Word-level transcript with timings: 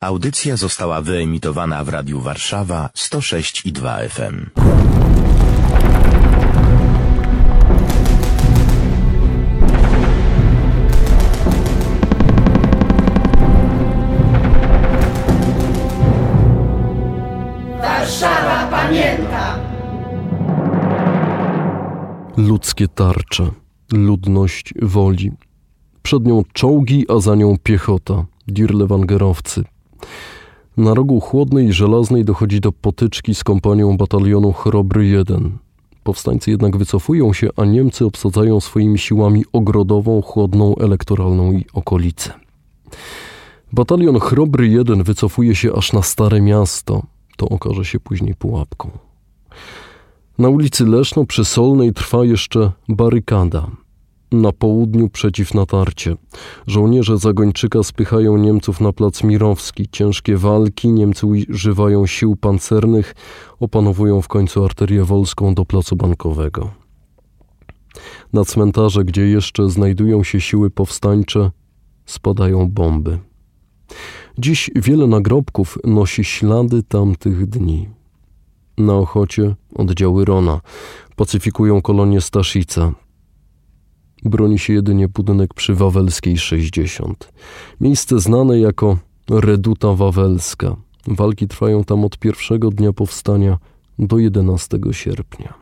Audycja 0.00 0.56
została 0.56 1.00
wyemitowana 1.00 1.84
w 1.84 1.88
Radiu 1.88 2.20
Warszawa 2.20 2.90
106 2.94 3.66
i 3.66 3.72
2 3.72 3.98
FM. 4.08 4.46
Warszawa 17.80 18.66
pamięta! 18.70 19.58
Ludzkie 22.36 22.88
tarcze, 22.88 23.50
ludność 23.92 24.74
woli. 24.82 25.32
Przed 26.02 26.26
nią 26.26 26.42
czołgi, 26.52 27.06
a 27.08 27.20
za 27.20 27.34
nią 27.34 27.56
piechota, 27.62 28.24
dirlewangerowcy. 28.48 29.64
Na 30.76 30.94
rogu 30.94 31.20
chłodnej 31.20 31.66
i 31.66 31.72
żelaznej 31.72 32.24
dochodzi 32.24 32.60
do 32.60 32.72
potyczki 32.72 33.34
z 33.34 33.44
kompanią 33.44 33.96
batalionu 33.96 34.52
Chrobry 34.52 35.06
1. 35.06 35.58
Powstańcy 36.02 36.50
jednak 36.50 36.76
wycofują 36.76 37.32
się, 37.32 37.48
a 37.56 37.64
Niemcy 37.64 38.04
obsadzają 38.04 38.60
swoimi 38.60 38.98
siłami 38.98 39.44
ogrodową, 39.52 40.22
chłodną, 40.22 40.76
elektoralną 40.76 41.52
i 41.52 41.64
okolice. 41.72 42.32
Batalion 43.72 44.20
Chrobry 44.20 44.68
1 44.68 45.02
wycofuje 45.02 45.54
się 45.54 45.72
aż 45.72 45.92
na 45.92 46.02
Stare 46.02 46.40
Miasto. 46.40 47.02
To 47.36 47.48
okaże 47.48 47.84
się 47.84 48.00
później 48.00 48.34
pułapką. 48.34 48.90
Na 50.38 50.48
ulicy 50.48 50.84
Leszno 50.86 51.24
przy 51.24 51.44
Solnej 51.44 51.92
trwa 51.92 52.24
jeszcze 52.24 52.72
barykada. 52.88 53.70
Na 54.32 54.52
południu 54.52 55.08
przeciw 55.08 55.54
natarcie. 55.54 56.16
Żołnierze 56.66 57.18
Zagończyka 57.18 57.82
spychają 57.82 58.36
Niemców 58.36 58.80
na 58.80 58.92
plac 58.92 59.24
Mirowski. 59.24 59.88
Ciężkie 59.92 60.36
walki, 60.36 60.88
Niemcy 60.88 61.26
używają 61.26 62.06
sił 62.06 62.36
pancernych, 62.36 63.14
opanowują 63.60 64.22
w 64.22 64.28
końcu 64.28 64.64
arterię 64.64 65.04
wolską 65.04 65.54
do 65.54 65.64
placu 65.64 65.96
bankowego. 65.96 66.70
Na 68.32 68.44
cmentarze, 68.44 69.04
gdzie 69.04 69.22
jeszcze 69.28 69.70
znajdują 69.70 70.24
się 70.24 70.40
siły 70.40 70.70
powstańcze, 70.70 71.50
spadają 72.06 72.70
bomby. 72.70 73.18
Dziś 74.38 74.70
wiele 74.76 75.06
nagrobków 75.06 75.78
nosi 75.84 76.24
ślady 76.24 76.82
tamtych 76.82 77.46
dni. 77.46 77.88
Na 78.78 78.94
Ochocie 78.94 79.54
oddziały 79.74 80.24
Rona 80.24 80.60
pacyfikują 81.16 81.82
kolonię 81.82 82.20
Staszica. 82.20 82.92
Broni 84.24 84.58
się 84.58 84.72
jedynie 84.72 85.08
budynek 85.08 85.54
przy 85.54 85.74
Wawelskiej 85.74 86.38
60. 86.38 87.32
Miejsce 87.80 88.20
znane 88.20 88.58
jako 88.58 88.98
Reduta 89.30 89.94
Wawelska. 89.94 90.76
Walki 91.06 91.48
trwają 91.48 91.84
tam 91.84 92.04
od 92.04 92.18
pierwszego 92.18 92.70
dnia 92.70 92.92
powstania 92.92 93.58
do 93.98 94.18
11 94.18 94.78
sierpnia. 94.92 95.54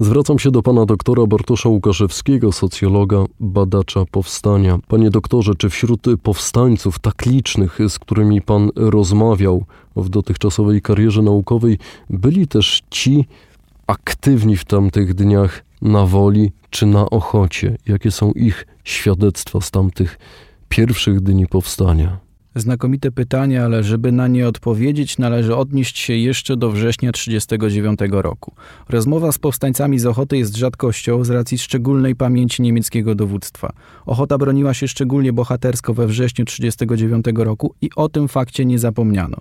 Zwracam 0.00 0.38
się 0.38 0.50
do 0.50 0.62
pana 0.62 0.86
doktora 0.86 1.26
Bartosza 1.26 1.68
Łukaszewskiego, 1.68 2.52
socjologa, 2.52 3.24
badacza 3.40 4.04
powstania. 4.10 4.78
Panie 4.88 5.10
doktorze, 5.10 5.54
czy 5.54 5.68
wśród 5.68 6.06
powstańców 6.22 6.98
tak 6.98 7.26
licznych, 7.26 7.78
z 7.88 7.98
którymi 7.98 8.42
pan 8.42 8.70
rozmawiał 8.76 9.64
w 9.96 10.08
dotychczasowej 10.08 10.82
karierze 10.82 11.22
naukowej, 11.22 11.78
byli 12.10 12.48
też 12.48 12.82
ci 12.90 13.24
aktywni 13.86 14.56
w 14.56 14.64
tamtych 14.64 15.14
dniach 15.14 15.64
na 15.82 16.06
woli 16.06 16.52
czy 16.70 16.86
na 16.86 17.10
ochocie? 17.10 17.76
Jakie 17.86 18.10
są 18.10 18.32
ich 18.32 18.66
świadectwa 18.84 19.60
z 19.60 19.70
tamtych 19.70 20.18
pierwszych 20.68 21.20
dni 21.20 21.46
powstania? 21.46 22.18
Znakomite 22.54 23.10
pytanie, 23.10 23.64
ale 23.64 23.84
żeby 23.84 24.12
na 24.12 24.28
nie 24.28 24.48
odpowiedzieć, 24.48 25.18
należy 25.18 25.56
odnieść 25.56 25.98
się 25.98 26.12
jeszcze 26.12 26.56
do 26.56 26.70
września 26.70 27.12
1939 27.12 28.22
roku. 28.22 28.52
Rozmowa 28.88 29.32
z 29.32 29.38
powstańcami 29.38 29.98
z 29.98 30.06
Ochoty 30.06 30.36
jest 30.36 30.56
rzadkością 30.56 31.24
z 31.24 31.30
racji 31.30 31.58
szczególnej 31.58 32.16
pamięci 32.16 32.62
niemieckiego 32.62 33.14
dowództwa. 33.14 33.72
Ochota 34.06 34.38
broniła 34.38 34.74
się 34.74 34.88
szczególnie 34.88 35.32
bohatersko 35.32 35.94
we 35.94 36.06
wrześniu 36.06 36.44
1939 36.44 37.46
roku 37.46 37.74
i 37.80 37.90
o 37.96 38.08
tym 38.08 38.28
fakcie 38.28 38.64
nie 38.64 38.78
zapomniano. 38.78 39.36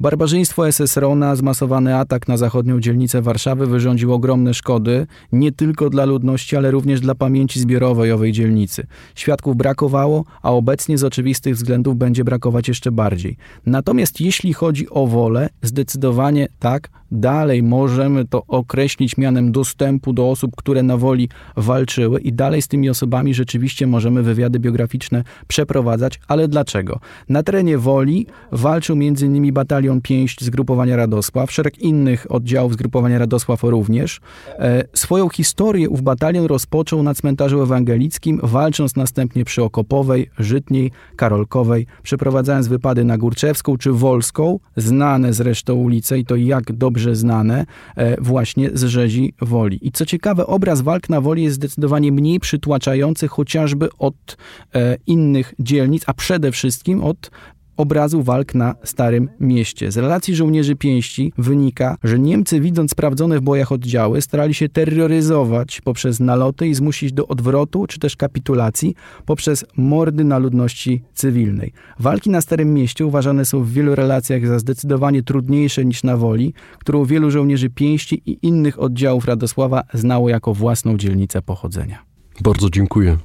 Barbarzyństwo 0.00 0.72
SS 0.72 0.96
Rona, 0.96 1.36
zmasowany 1.36 1.96
atak 1.96 2.28
na 2.28 2.36
zachodnią 2.36 2.80
dzielnicę 2.80 3.22
Warszawy 3.22 3.66
wyrządził 3.66 4.12
ogromne 4.12 4.54
szkody, 4.54 5.06
nie 5.32 5.52
tylko 5.52 5.90
dla 5.90 6.04
ludności, 6.04 6.56
ale 6.56 6.70
również 6.70 7.00
dla 7.00 7.14
pamięci 7.14 7.60
zbiorowej 7.60 8.12
owej 8.12 8.32
dzielnicy. 8.32 8.86
Świadków 9.14 9.56
brakowało, 9.56 10.24
a 10.42 10.52
obecnie 10.52 10.98
z 10.98 11.04
oczywistych 11.04 11.54
względów 11.54 11.96
będzie 11.96 12.24
brakować 12.46 12.68
jeszcze 12.68 12.92
bardziej. 12.92 13.36
Natomiast 13.66 14.20
jeśli 14.20 14.52
chodzi 14.52 14.90
o 14.90 15.06
wolę, 15.06 15.48
zdecydowanie 15.62 16.48
tak, 16.58 16.88
dalej 17.10 17.62
możemy 17.62 18.24
to 18.24 18.42
określić 18.48 19.16
mianem 19.16 19.52
dostępu 19.52 20.12
do 20.12 20.30
osób, 20.30 20.56
które 20.56 20.82
na 20.82 20.96
woli 20.96 21.28
walczyły 21.56 22.20
i 22.20 22.32
dalej 22.32 22.62
z 22.62 22.68
tymi 22.68 22.90
osobami 22.90 23.34
rzeczywiście 23.34 23.86
możemy 23.86 24.22
wywiady 24.22 24.58
biograficzne 24.58 25.24
przeprowadzać, 25.46 26.20
ale 26.28 26.48
dlaczego? 26.48 27.00
Na 27.28 27.42
terenie 27.42 27.78
woli 27.78 28.26
walczył 28.52 28.96
m.in. 28.96 29.52
batalion 29.52 30.00
Pięść 30.00 30.44
zgrupowania 30.44 30.96
Radosław, 30.96 31.52
szereg 31.52 31.78
innych 31.78 32.26
oddziałów 32.28 32.72
zgrupowania 32.72 33.18
Radosław 33.18 33.62
również. 33.62 34.20
E, 34.58 34.84
swoją 34.94 35.28
historię 35.28 35.88
ów 35.88 36.02
batalion 36.02 36.46
rozpoczął 36.46 37.02
na 37.02 37.14
cmentarzu 37.14 37.62
ewangelickim, 37.62 38.40
walcząc 38.42 38.96
następnie 38.96 39.44
przy 39.44 39.62
Okopowej, 39.62 40.30
Żytniej, 40.38 40.90
Karolkowej, 41.16 41.86
przeprowadzając 42.02 42.35
wypady 42.68 43.04
na 43.04 43.18
Górczewską 43.18 43.76
czy 43.76 43.92
Wolską, 43.92 44.58
znane 44.76 45.32
zresztą 45.32 45.74
ulice 45.74 46.18
i 46.18 46.24
to 46.24 46.36
jak 46.36 46.72
dobrze 46.72 47.16
znane 47.16 47.66
e, 47.96 48.20
właśnie 48.20 48.70
z 48.74 48.84
rzezi 48.84 49.34
Woli. 49.40 49.86
I 49.86 49.92
co 49.92 50.06
ciekawe, 50.06 50.46
obraz 50.46 50.80
walk 50.80 51.08
na 51.08 51.20
Woli 51.20 51.42
jest 51.42 51.56
zdecydowanie 51.56 52.12
mniej 52.12 52.40
przytłaczający 52.40 53.28
chociażby 53.28 53.88
od 53.98 54.36
e, 54.74 54.96
innych 55.06 55.54
dzielnic, 55.58 56.02
a 56.06 56.14
przede 56.14 56.52
wszystkim 56.52 57.04
od 57.04 57.30
obrazu 57.76 58.22
walk 58.22 58.54
na 58.54 58.74
Starym 58.84 59.28
Mieście. 59.40 59.92
Z 59.92 59.96
relacji 59.96 60.34
żołnierzy 60.34 60.76
pięści 60.76 61.32
wynika, 61.38 61.96
że 62.04 62.18
Niemcy, 62.18 62.60
widząc 62.60 62.90
sprawdzone 62.90 63.38
w 63.38 63.42
bojach 63.42 63.72
oddziały, 63.72 64.22
starali 64.22 64.54
się 64.54 64.68
terroryzować 64.68 65.80
poprzez 65.80 66.20
naloty 66.20 66.68
i 66.68 66.74
zmusić 66.74 67.12
do 67.12 67.26
odwrotu 67.26 67.86
czy 67.86 67.98
też 67.98 68.16
kapitulacji 68.16 68.94
poprzez 69.26 69.64
mordy 69.76 70.24
na 70.24 70.38
ludności 70.38 71.02
cywilnej. 71.14 71.72
Walki 71.98 72.30
na 72.30 72.40
Starym 72.40 72.74
Mieście 72.74 73.06
uważane 73.06 73.44
są 73.44 73.62
w 73.62 73.70
wielu 73.70 73.94
relacjach 73.94 74.46
za 74.46 74.58
zdecydowanie 74.58 75.22
trudniejsze 75.22 75.84
niż 75.84 76.02
na 76.02 76.16
Woli, 76.16 76.54
którą 76.78 77.04
wielu 77.04 77.30
żołnierzy 77.30 77.70
pięści 77.70 78.22
i 78.26 78.38
innych 78.42 78.80
oddziałów 78.80 79.24
Radosława 79.24 79.82
znało 79.94 80.28
jako 80.28 80.54
własną 80.54 80.96
dzielnicę 80.96 81.42
pochodzenia. 81.42 81.98
Bardzo 82.40 82.70
dziękuję. 82.70 83.16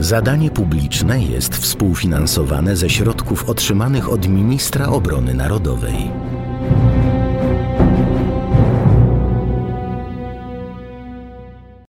Zadanie 0.00 0.50
publiczne 0.50 1.22
jest 1.22 1.56
współfinansowane 1.56 2.76
ze 2.76 2.90
środków 2.90 3.48
otrzymanych 3.48 4.12
od 4.12 4.28
Ministra 4.28 4.86
Obrony 4.88 5.34
Narodowej. 5.34 6.29